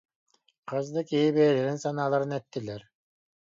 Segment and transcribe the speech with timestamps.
[0.69, 2.81] Хас да киһи бэйэлэрин санааларын эттилэр